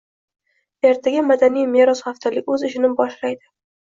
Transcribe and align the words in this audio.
Ertaga 0.91 1.21
Madaniy 1.27 1.67
meros 1.75 2.01
haftaligi 2.07 2.53
o‘z 2.55 2.65
ishini 2.71 2.93
boshlaydi 3.03 3.45